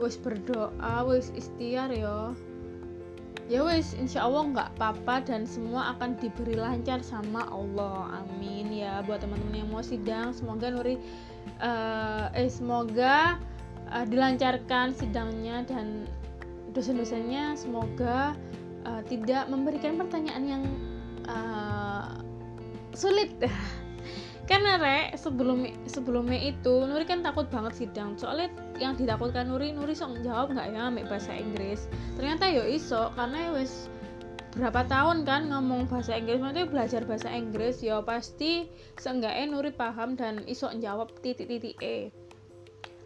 wis 0.00 0.16
berdoa 0.16 1.04
wis 1.04 1.28
ikhtiar 1.36 1.92
yo 1.92 2.32
ya 3.50 3.66
wis 3.66 3.92
insya 3.98 4.24
Allah 4.24 4.46
nggak 4.54 4.68
apa-apa 4.78 5.26
dan 5.26 5.42
semua 5.42 5.92
akan 5.98 6.14
diberi 6.22 6.54
lancar 6.54 7.02
sama 7.02 7.44
Allah. 7.50 8.22
Amin 8.22 8.70
ya 8.70 9.02
buat 9.04 9.20
teman-teman 9.20 9.66
yang 9.66 9.70
mau 9.74 9.82
sidang 9.82 10.30
semoga 10.30 10.70
Nuri 10.70 10.96
uh, 11.58 12.30
eh 12.32 12.48
semoga 12.48 13.36
uh, 13.90 14.06
dilancarkan 14.06 14.94
sidangnya 14.94 15.66
dan 15.66 16.06
dosen-dosennya 16.72 17.58
semoga 17.58 18.34
uh, 18.86 19.02
tidak 19.06 19.46
memberikan 19.50 19.98
pertanyaan 19.98 20.44
yang 20.46 20.62
uh, 21.28 22.20
sulit. 22.94 23.32
Karena 24.50 24.82
re 24.82 25.14
sebelum 25.14 25.62
sebelumnya 25.86 26.50
itu 26.50 26.82
Nuri 26.82 27.06
kan 27.06 27.22
takut 27.22 27.46
banget 27.54 27.86
sidang. 27.86 28.18
Soalnya 28.18 28.50
yang 28.82 28.98
ditakutkan 28.98 29.46
Nuri 29.46 29.70
Nuri 29.70 29.94
sok 29.94 30.26
jawab 30.26 30.50
nggak 30.50 30.74
ya 30.74 30.90
ambil 30.90 31.06
bahasa 31.06 31.30
Inggris. 31.38 31.86
Ternyata 32.18 32.50
yo 32.50 32.66
iso 32.66 33.14
karena 33.14 33.54
wes 33.54 33.86
berapa 34.58 34.82
tahun 34.90 35.22
kan 35.22 35.46
ngomong 35.54 35.86
bahasa 35.86 36.18
Inggris. 36.18 36.42
Maksudnya 36.42 36.66
belajar 36.66 37.06
bahasa 37.06 37.30
Inggris 37.30 37.78
ya 37.78 38.02
pasti 38.02 38.66
seenggaknya 38.98 39.54
Nuri 39.54 39.70
paham 39.70 40.18
dan 40.18 40.42
iso 40.50 40.66
jawab 40.82 41.14
titik-titik 41.22 41.78
e 41.78 42.10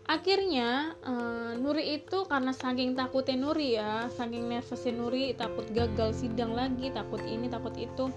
akhirnya 0.05 0.93
uh, 1.01 1.57
Nuri 1.57 1.97
itu 1.97 2.29
karena 2.29 2.53
saking 2.53 2.93
takutnya 2.93 3.41
Nuri 3.41 3.81
ya 3.81 4.13
saking 4.13 4.53
nervousnya 4.53 4.93
Nuri 4.93 5.33
takut 5.33 5.65
gagal 5.73 6.13
sidang 6.21 6.53
lagi 6.53 6.93
takut 6.93 7.25
ini 7.25 7.49
takut 7.49 7.73
itu. 7.81 8.13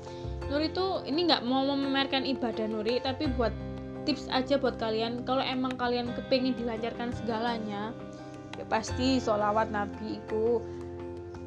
Nuri 0.51 0.67
itu 0.67 0.99
ini 1.07 1.31
nggak 1.31 1.47
mau 1.47 1.63
memamerkan 1.63 2.27
ibadah 2.27 2.67
Nuri 2.67 2.99
tapi 2.99 3.31
buat 3.39 3.55
tips 4.03 4.27
aja 4.35 4.59
buat 4.59 4.75
kalian. 4.75 5.23
Kalau 5.23 5.39
emang 5.39 5.79
kalian 5.79 6.11
kepingin 6.11 6.59
dilancarkan 6.59 7.15
segalanya 7.15 7.95
ya 8.59 8.65
pasti 8.67 9.23
sholawat 9.23 9.71
Nabi 9.71 10.19
itu. 10.19 10.59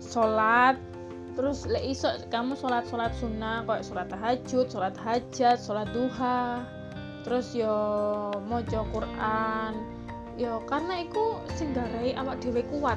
Sholat 0.01 0.81
terus 1.37 1.69
le 1.69 1.85
iso 1.85 2.09
kamu 2.33 2.57
sholat 2.57 2.89
sholat 2.89 3.13
sunnah 3.21 3.63
kayak 3.69 3.85
sholat 3.85 4.09
tahajud 4.09 4.67
sholat 4.73 4.97
hajat 4.97 5.61
sholat 5.61 5.89
duha. 5.93 6.65
Terus 7.29 7.53
yo 7.53 7.77
mau 8.49 8.65
Quran 8.65 10.00
yo 10.41 10.65
karena 10.65 11.05
iku 11.05 11.37
sing 11.53 11.77
garai 11.77 12.17
awak 12.17 12.41
dhewe 12.41 12.65
kuat. 12.73 12.97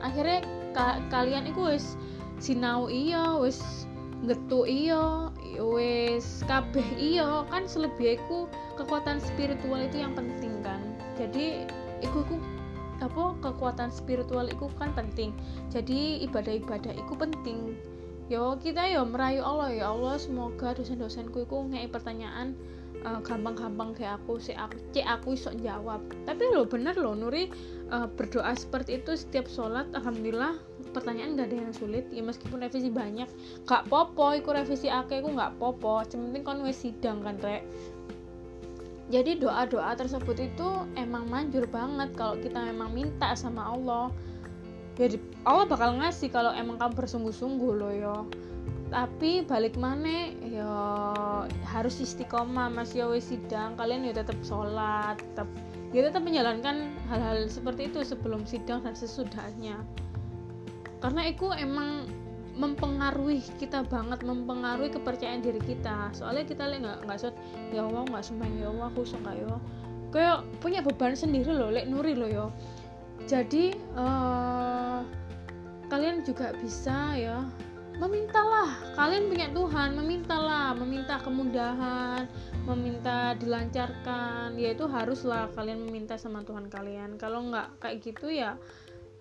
Akhirnya 0.00 0.40
ka 0.72 1.04
kalian 1.12 1.44
iku 1.44 1.68
wis 1.68 2.00
sinau 2.40 2.88
iya 2.88 3.36
wis 3.36 3.84
ngetu 4.24 4.64
iya 4.64 5.28
wis 5.60 6.40
kabeh 6.48 6.88
iya. 6.96 7.44
Kan 7.52 7.68
selebih 7.68 8.16
iku 8.16 8.48
kekuatan 8.80 9.20
spiritual 9.20 9.84
itu 9.84 10.00
yang 10.00 10.16
penting 10.16 10.64
kan. 10.64 10.80
Jadi 11.20 11.68
iku 12.00 12.24
iku 12.24 12.40
apa 13.04 13.36
kekuatan 13.44 13.92
spiritual 13.92 14.48
itu 14.48 14.72
kan 14.80 14.96
penting. 14.96 15.36
Jadi 15.68 16.24
ibadah-ibadah 16.24 16.96
itu 16.96 17.12
penting. 17.20 17.76
Yo 18.32 18.56
kita 18.56 18.88
yo 18.88 19.04
merayu 19.04 19.44
Allah. 19.44 19.76
Ya 19.76 19.92
Allah 19.92 20.16
semoga 20.16 20.72
dosen-dosenku 20.72 21.44
itu 21.44 21.56
ngei 21.68 21.84
pertanyaan 21.92 22.56
uh, 23.06 23.20
gampang-gampang 23.22 23.94
kayak 23.94 24.18
aku 24.22 24.40
sih 24.40 24.56
aku 24.56 24.78
cek 24.94 25.06
aku 25.06 25.34
iso 25.36 25.54
jawab. 25.62 26.02
Tapi 26.26 26.42
lo 26.50 26.66
bener 26.66 26.98
lo 26.98 27.14
Nuri 27.14 27.50
uh, 27.92 28.08
berdoa 28.10 28.54
seperti 28.56 28.98
itu 29.02 29.14
setiap 29.14 29.46
sholat 29.46 29.86
alhamdulillah 29.94 30.58
pertanyaan 30.90 31.38
gak 31.38 31.52
ada 31.52 31.56
yang 31.68 31.74
sulit. 31.74 32.08
Ya 32.10 32.22
meskipun 32.24 32.64
revisi 32.64 32.90
banyak. 32.90 33.28
Gak 33.68 33.86
popo 33.86 34.34
ikut 34.34 34.50
revisi 34.50 34.88
ake 34.90 35.22
aku 35.22 35.36
gak 35.36 35.54
popo. 35.60 36.02
Penting 36.06 36.42
kon 36.42 36.64
wes 36.64 36.80
sidang 36.80 37.22
kan 37.22 37.38
rek? 37.44 37.62
Jadi 39.08 39.40
doa-doa 39.40 39.96
tersebut 39.96 40.36
itu 40.36 40.68
emang 41.00 41.24
manjur 41.32 41.64
banget 41.64 42.12
kalau 42.12 42.36
kita 42.36 42.60
memang 42.60 42.92
minta 42.92 43.32
sama 43.32 43.72
Allah. 43.72 44.12
Ya 45.00 45.08
Allah 45.46 45.64
bakal 45.64 45.96
ngasih 46.02 46.28
kalau 46.28 46.50
emang 46.52 46.76
kamu 46.76 46.92
bersungguh-sungguh 46.98 47.72
loh 47.78 47.92
yo 47.94 48.16
tapi 48.88 49.44
balik 49.44 49.76
mana? 49.76 50.32
Ya 50.44 50.74
harus 51.68 52.00
istiqomah 52.00 52.72
mas. 52.72 52.92
Ya 52.92 53.08
wes 53.08 53.28
sidang. 53.28 53.76
Kalian 53.76 54.08
ya 54.08 54.12
tetap 54.16 54.36
sholat 54.44 55.20
tetap 55.20 55.48
dia 55.88 56.04
tetap 56.04 56.20
menjalankan 56.20 56.92
hal-hal 57.08 57.48
seperti 57.48 57.88
itu 57.88 58.04
sebelum 58.04 58.44
sidang 58.44 58.84
dan 58.84 58.92
sesudahnya. 58.92 59.80
Karena 61.00 61.30
itu 61.30 61.48
emang 61.54 62.08
mempengaruhi 62.58 63.38
kita 63.62 63.86
banget 63.86 64.26
mempengaruhi 64.26 64.90
kepercayaan 64.90 65.40
diri 65.40 65.62
kita. 65.62 66.10
Soalnya 66.12 66.44
kita 66.44 66.66
lihat 66.68 66.82
nggak 66.84 66.98
nggak 67.06 67.18
sot 67.22 67.34
ya 67.70 67.86
Allah 67.86 68.02
nggak 68.08 68.24
sumpah 68.24 68.48
ya 68.58 68.66
Allah 68.68 68.86
aku 68.90 69.06
suka 69.06 69.30
ya 69.32 69.56
kayak 70.12 70.44
punya 70.64 70.80
beban 70.80 71.12
sendiri 71.12 71.52
loh 71.52 71.68
lek 71.68 71.88
nuri 71.88 72.16
loh 72.16 72.28
yo 72.28 72.46
jadi 73.28 73.76
uh, 73.92 75.04
kalian 75.92 76.24
juga 76.24 76.56
bisa 76.56 77.16
ya 77.16 77.44
memintalah. 77.98 78.78
Kalian 78.94 79.28
punya 79.28 79.48
Tuhan 79.50 79.98
memintalah. 79.98 80.72
Meminta 80.78 81.18
kemudahan 81.22 82.24
meminta 82.68 83.32
dilancarkan. 83.40 84.54
Ya 84.60 84.72
itu 84.72 84.84
haruslah 84.86 85.48
kalian 85.56 85.88
meminta 85.88 86.14
sama 86.16 86.46
Tuhan 86.46 86.70
kalian. 86.70 87.18
Kalau 87.18 87.48
nggak 87.50 87.82
kayak 87.82 87.98
gitu 88.04 88.30
ya 88.30 88.54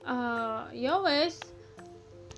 uh, 0.08 0.72
ya 0.72 1.00
wes. 1.04 1.40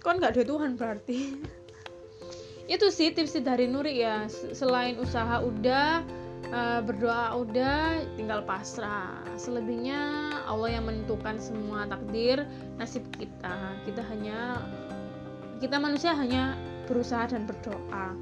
Kon 0.01 0.17
nggak 0.17 0.39
ada 0.39 0.43
Tuhan 0.47 0.79
berarti. 0.79 1.19
Itu 2.73 2.93
sih 2.93 3.09
tips 3.11 3.35
dari 3.41 3.65
Nuri 3.65 4.05
ya. 4.05 4.29
Selain 4.29 4.95
usaha 5.01 5.41
udah 5.41 6.05
uh, 6.53 6.79
berdoa 6.85 7.35
udah 7.35 7.99
tinggal 8.13 8.45
pasrah. 8.45 9.25
Selebihnya 9.35 10.31
Allah 10.45 10.77
yang 10.77 10.85
menentukan 10.85 11.41
semua 11.41 11.89
takdir 11.89 12.45
nasib 12.77 13.03
kita. 13.17 13.75
Kita 13.83 14.05
hanya 14.13 14.61
kita 15.59 15.75
manusia 15.77 16.15
hanya 16.15 16.55
berusaha 16.87 17.29
dan 17.29 17.43
berdoa. 17.45 18.15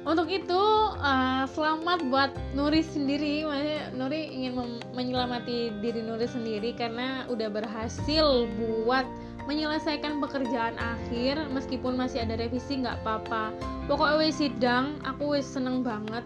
Untuk 0.00 0.32
itu 0.32 0.62
uh, 0.96 1.44
selamat 1.44 2.08
buat 2.08 2.32
Nuri 2.56 2.80
sendiri. 2.80 3.44
Maksudnya 3.44 3.92
Nuri 3.92 4.32
ingin 4.32 4.80
menyelamati 4.96 5.76
diri 5.84 6.00
Nuri 6.00 6.24
sendiri 6.24 6.72
karena 6.72 7.28
udah 7.28 7.52
berhasil 7.52 8.48
buat 8.56 9.04
menyelesaikan 9.44 10.24
pekerjaan 10.24 10.80
akhir. 10.80 11.36
Meskipun 11.52 12.00
masih 12.00 12.24
ada 12.24 12.40
revisi 12.40 12.80
nggak 12.80 13.04
apa-apa. 13.04 13.52
Pokoknya 13.92 14.16
wes 14.24 14.40
sidang 14.40 14.96
aku 15.04 15.36
wes 15.36 15.44
seneng 15.44 15.84
banget. 15.84 16.24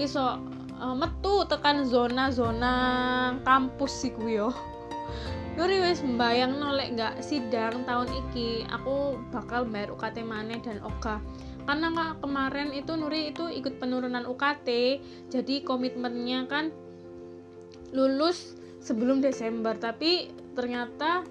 Iso 0.00 0.40
uh, 0.80 0.96
metu 0.96 1.44
tekan 1.44 1.84
zona-zona 1.84 2.72
kampus 3.44 3.92
sih 4.00 4.16
yo 4.24 4.48
Nuri 5.58 5.82
wes 5.82 6.04
membayang 6.04 6.62
nolek 6.62 6.94
nggak 6.94 7.14
sidang 7.24 7.82
tahun 7.88 8.08
iki 8.26 8.62
aku 8.70 9.18
bakal 9.34 9.66
bayar 9.66 9.90
UKT 9.90 10.22
mana 10.22 10.56
dan 10.62 10.78
Oka 10.86 11.18
karena 11.66 11.86
nggak 11.92 12.12
kemarin 12.22 12.70
itu 12.74 12.92
Nuri 12.94 13.30
itu 13.34 13.46
ikut 13.50 13.78
penurunan 13.82 14.26
UKT 14.26 14.68
jadi 15.30 15.54
komitmennya 15.66 16.46
kan 16.46 16.74
lulus 17.90 18.54
sebelum 18.80 19.20
Desember 19.20 19.76
tapi 19.76 20.30
ternyata 20.56 21.26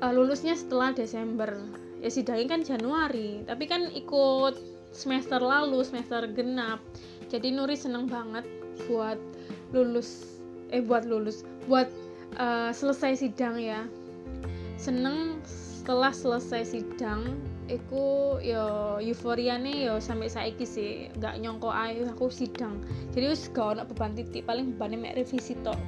uh, 0.00 0.12
lulusnya 0.12 0.56
setelah 0.56 0.92
Desember. 0.94 1.50
Ya 2.00 2.08
sidangnya 2.08 2.56
kan 2.56 2.62
Januari 2.64 3.44
tapi 3.44 3.68
kan 3.68 3.92
ikut 3.92 4.56
semester 4.90 5.38
lalu 5.38 5.84
semester 5.84 6.24
genap. 6.32 6.80
Jadi 7.28 7.52
Nuri 7.54 7.76
seneng 7.76 8.08
banget 8.08 8.42
buat 8.88 9.20
lulus 9.70 10.40
eh 10.70 10.82
buat 10.82 11.06
lulus 11.06 11.42
buat 11.66 11.86
uh, 12.36 12.70
selesai 12.70 13.26
sidang 13.26 13.56
ya. 13.58 13.88
Seneng 14.76 15.40
setelah 15.80 16.12
selesai 16.12 16.76
sidang 16.76 17.40
aku 17.70 18.36
yo 18.42 18.98
euforia 18.98 19.56
nih 19.56 19.90
yo 19.90 19.94
sampai 19.98 20.28
saiki 20.30 20.66
sih. 20.66 20.90
Nggak 21.18 21.40
nyongko 21.42 21.70
ayo 21.70 22.06
aku 22.10 22.28
sidang. 22.28 22.78
Jadi 23.14 23.26
us 23.30 23.48
gak 23.50 23.78
ada 23.78 23.82
beban 23.86 24.14
titik 24.14 24.46
paling 24.46 24.76
bebannya 24.76 24.98
mek 25.10 25.14
revisi 25.18 25.56
tok. 25.62 25.78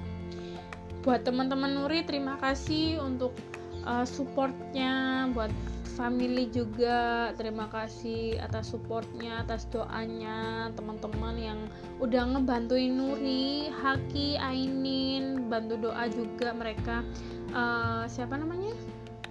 Buat 1.03 1.27
teman-teman 1.27 1.75
Nuri 1.75 2.07
terima 2.07 2.39
kasih 2.39 3.03
untuk 3.03 3.35
uh, 3.83 4.07
supportnya 4.07 5.27
buat 5.35 5.51
family 5.93 6.49
juga 6.49 7.31
terima 7.37 7.69
kasih 7.69 8.41
atas 8.41 8.73
supportnya 8.73 9.45
atas 9.45 9.69
doanya 9.69 10.73
teman-teman 10.73 11.37
yang 11.37 11.61
udah 12.00 12.33
ngebantuin 12.33 12.97
Nuri 12.97 13.69
Haki 13.71 14.41
Ainin 14.41 15.47
bantu 15.52 15.76
doa 15.78 16.09
juga 16.09 16.57
mereka. 16.57 17.05
Uh, 17.52 18.09
siapa 18.09 18.41
namanya? 18.41 18.73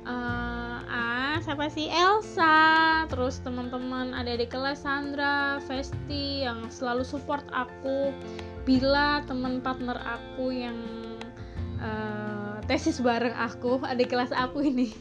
Uh, 0.01 0.81
ah 0.85 1.37
siapa 1.41 1.69
sih? 1.69 1.89
Elsa 1.89 3.05
terus 3.09 3.41
teman-teman 3.41 4.13
ada 4.13 4.33
di 4.33 4.45
kelas 4.45 4.85
Sandra 4.85 5.61
Festi 5.65 6.45
yang 6.45 6.69
selalu 6.69 7.05
support 7.05 7.45
aku 7.53 8.13
Bila 8.61 9.25
teman 9.25 9.57
partner 9.57 9.97
aku 10.05 10.53
yang 10.53 10.77
uh, 11.81 12.61
tesis 12.69 13.01
bareng 13.01 13.33
aku 13.33 13.81
adik 13.81 14.13
kelas 14.13 14.29
aku 14.29 14.61
ini 14.61 14.93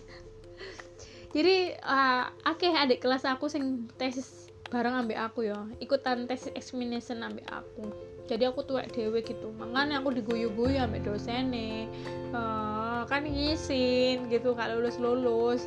jadi 1.31 1.79
uh, 1.87 2.27
okay, 2.43 2.75
adik 2.75 2.99
kelas 2.99 3.23
aku 3.23 3.47
sing 3.47 3.87
tesis 3.95 4.51
bareng 4.71 4.95
ambek 4.95 5.19
aku 5.19 5.47
ya. 5.47 5.67
Ikutan 5.83 6.27
tesis 6.27 6.51
examination 6.55 7.23
ambek 7.23 7.47
aku. 7.51 7.91
Jadi 8.31 8.47
aku 8.47 8.63
tuh 8.63 8.79
dewe 8.95 9.23
gitu. 9.23 9.51
Makanya 9.59 10.03
aku 10.03 10.15
diguyu-guyu 10.15 10.79
dosen 11.03 11.51
nih 11.51 11.91
uh, 12.31 13.03
kan 13.07 13.27
ngisin 13.27 14.31
gitu 14.31 14.55
kalau 14.55 14.79
lulus 14.79 14.99
lulus 15.03 15.63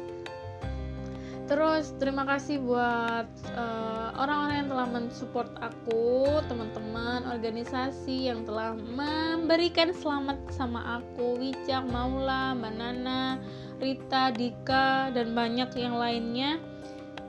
terus 1.46 1.92
terima 2.00 2.24
kasih 2.24 2.64
buat 2.64 3.28
eh, 3.52 4.10
orang-orang 4.16 4.56
uh, 4.56 4.60
yang 4.64 4.70
telah 4.72 4.88
mensupport 4.88 5.50
aku 5.60 6.40
teman-teman 6.48 7.28
organisasi 7.28 8.32
yang 8.32 8.48
telah 8.48 8.74
memberikan 8.76 9.92
selamat 9.92 10.40
sama 10.56 11.04
aku 11.04 11.36
Wicak 11.42 11.84
Maula 11.92 12.56
Mbak 12.56 12.74
Nana 12.80 13.38
Rita 13.84 14.32
Dika 14.32 15.12
dan 15.12 15.36
banyak 15.36 15.76
yang 15.76 16.00
lainnya. 16.00 16.56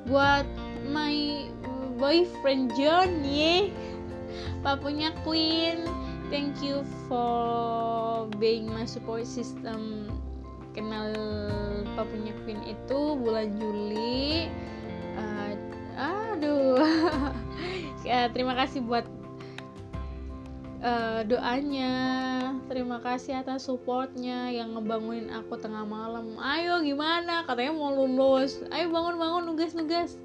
Buat 0.06 0.46
my 0.86 1.48
boyfriend 1.96 2.74
John 2.76 3.22
ye 3.22 3.72
papunya 4.60 5.14
Queen 5.22 5.86
thank 6.28 6.58
you 6.60 6.82
for 7.06 8.26
being 8.40 8.66
my 8.66 8.84
support 8.84 9.24
system 9.24 10.10
kenal 10.74 11.14
punya 11.94 12.34
Queen 12.44 12.60
itu 12.66 13.00
bulan 13.16 13.54
Juli. 13.56 14.50
Uh, 15.16 15.54
aduh. 15.96 16.82
Ya, 18.04 18.28
terima 18.28 18.52
kasih 18.52 18.84
buat 18.84 19.08
uh, 20.84 21.24
doanya. 21.24 21.96
Terima 22.68 23.00
kasih 23.00 23.40
atas 23.40 23.64
supportnya 23.64 24.52
yang 24.52 24.76
ngebangunin 24.76 25.32
aku 25.32 25.56
tengah 25.56 25.88
malam. 25.88 26.36
Ayo 26.36 26.84
gimana? 26.84 27.48
Katanya 27.48 27.72
mau 27.72 27.96
lulus. 27.96 28.60
Ayo 28.68 28.92
bangun 28.92 29.16
bangun 29.16 29.42
nugas 29.48 29.72
nugas 29.72 30.20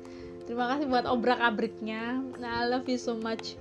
terima 0.50 0.66
kasih 0.66 0.90
buat 0.90 1.06
obrak 1.06 1.38
abriknya 1.38 2.26
nah, 2.42 2.66
I 2.66 2.74
love 2.74 2.90
you 2.90 2.98
so 2.98 3.14
much 3.14 3.54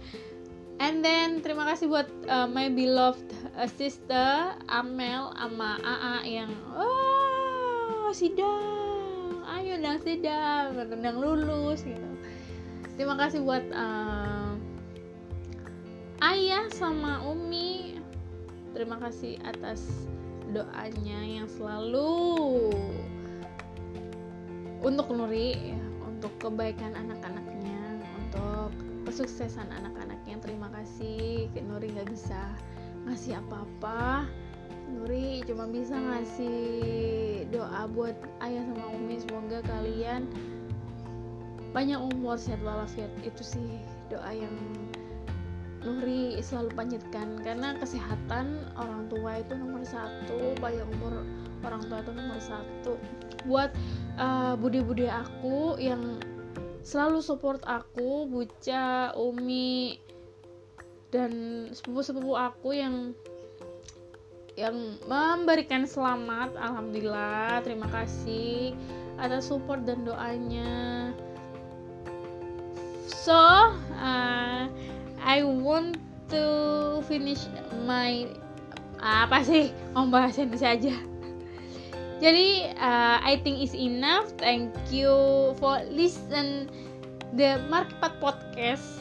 and 0.78 1.04
then 1.04 1.42
terima 1.42 1.66
kasih 1.68 1.90
buat 1.90 2.08
uh, 2.30 2.46
my 2.46 2.70
beloved 2.70 3.26
uh, 3.58 3.66
sister 3.66 4.54
Amel 4.70 5.30
sama 5.34 5.78
AA 5.82 6.14
yang 6.42 6.52
oh 6.74 8.10
sidang. 8.14 9.42
Ayo 9.48 9.76
dong 9.80 10.00
sidang. 10.00 10.74
Dang 10.76 11.18
lulus 11.18 11.84
gitu. 11.84 12.08
Terima 12.98 13.14
kasih 13.14 13.44
buat 13.44 13.64
uh, 13.70 14.56
ayah 16.34 16.66
sama 16.72 17.22
umi. 17.26 18.00
Terima 18.74 18.98
kasih 19.02 19.40
atas 19.42 20.08
doanya 20.52 21.20
yang 21.24 21.48
selalu 21.50 22.72
untuk 24.80 25.10
Nuri 25.10 25.74
untuk 26.06 26.32
kebaikan 26.38 26.94
anak-anaknya 26.94 28.00
untuk 28.22 28.70
kesuksesan 29.04 29.68
anak-anaknya 30.18 30.42
terima 30.42 30.68
kasih. 30.74 31.46
Nuri 31.62 31.86
nggak 31.94 32.10
bisa 32.10 32.40
ngasih 33.06 33.38
apa-apa. 33.38 34.26
Nuri 34.90 35.44
cuma 35.46 35.70
bisa 35.70 35.94
ngasih 35.94 36.58
doa 37.54 37.86
buat 37.92 38.16
ayah 38.42 38.64
sama 38.66 38.86
umi. 38.98 39.22
Semoga 39.22 39.62
kalian 39.62 40.26
banyak 41.70 42.00
umur 42.02 42.34
sehat 42.34 42.58
walafiat. 42.66 43.12
Itu 43.22 43.46
sih 43.46 43.78
doa 44.10 44.32
yang 44.34 44.54
Nuri 45.86 46.42
selalu 46.42 46.74
panjatkan. 46.74 47.38
Karena 47.46 47.78
kesehatan 47.78 48.74
orang 48.74 49.06
tua 49.06 49.38
itu 49.38 49.54
nomor 49.54 49.86
satu 49.86 50.58
banyak 50.58 50.84
umur 50.98 51.22
orang 51.62 51.82
tua 51.86 52.02
itu 52.02 52.10
nomor 52.10 52.40
satu. 52.42 52.98
Buat 53.46 53.70
uh, 54.18 54.58
budi-budi 54.58 55.06
aku 55.06 55.78
yang 55.78 56.18
selalu 56.82 57.20
support 57.20 57.60
aku 57.68 58.24
Buca, 58.26 59.12
Umi 59.14 60.07
dan 61.08 61.32
sepupu-sepupu 61.72 62.36
aku 62.36 62.76
yang 62.76 63.16
yang 64.58 64.98
memberikan 65.06 65.86
selamat 65.86 66.52
alhamdulillah 66.58 67.62
terima 67.62 67.86
kasih 67.94 68.74
atas 69.18 69.50
support 69.50 69.86
dan 69.86 70.02
doanya. 70.02 71.14
So 73.08 73.38
uh, 73.98 74.66
I 75.22 75.38
want 75.46 75.98
to 76.30 76.44
finish 77.06 77.46
my 77.86 78.26
apa 78.98 79.46
sih 79.46 79.70
mau 79.94 80.10
bahas 80.10 80.34
Indonesia 80.36 80.74
aja 80.74 80.94
jadi 82.18 82.74
uh, 82.82 83.22
I 83.22 83.38
think 83.46 83.62
is 83.62 83.78
enough. 83.78 84.34
Thank 84.42 84.74
you 84.90 85.14
for 85.62 85.78
listen 85.86 86.66
the 87.38 87.62
Markipat 87.70 88.18
podcast 88.18 88.98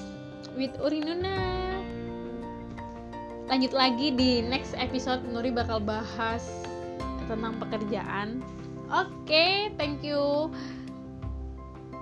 with 0.54 0.70
Urinuna 0.78 1.67
lanjut 3.48 3.72
lagi 3.72 4.12
di 4.12 4.44
next 4.44 4.76
episode 4.76 5.24
Nuri 5.32 5.56
bakal 5.56 5.80
bahas 5.80 6.44
tentang 7.32 7.56
pekerjaan. 7.60 8.44
Oke 8.92 9.12
okay, 9.28 9.56
thank 9.80 10.04
you. 10.04 10.52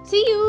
See 0.05 0.21
you. 0.25 0.45